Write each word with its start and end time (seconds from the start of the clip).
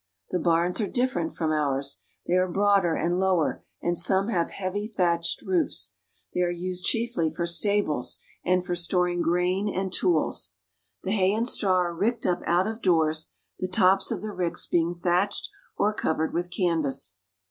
The 0.31 0.39
barns 0.39 0.81
are 0.81 0.87
different 0.87 1.35
from 1.35 1.51
ours. 1.51 2.01
They 2.25 2.33
are 2.33 2.47
broader 2.49 2.95
and 2.95 3.19
lower, 3.19 3.63
and 3.83 3.95
some 3.95 4.29
have 4.29 4.49
heavy 4.49 4.87
thatched 4.87 5.43
roofs. 5.43 5.93
They 6.33 6.41
are 6.41 6.49
used 6.49 6.85
chiefly 6.85 7.29
for 7.31 7.45
stables, 7.45 8.17
and 8.43 8.65
for 8.65 8.73
storing 8.73 9.21
grain 9.21 9.69
and 9.69 9.93
tools. 9.93 10.53
The 11.03 11.11
hay 11.11 11.35
and 11.35 11.47
straw 11.47 11.77
are 11.81 11.93
ricked 11.93 12.25
up 12.25 12.41
out 12.47 12.65
of 12.65 12.81
doors, 12.81 13.29
the 13.59 13.67
tops 13.67 14.09
of 14.09 14.23
the 14.23 14.33
ricks 14.33 14.65
being 14.65 14.95
thatched 14.95 15.51
or 15.77 15.93
covered 15.93 16.33
with 16.33 16.49
canvas. 16.49 17.13